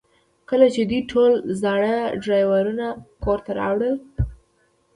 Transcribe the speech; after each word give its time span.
کله 0.49 0.67
چې 0.73 0.81
دوی 0.89 1.01
ټول 1.11 1.31
زاړه 1.61 1.95
ډرایوونه 2.23 2.87
کور 3.23 3.39
ته 3.45 3.51
راوړل 3.59 3.95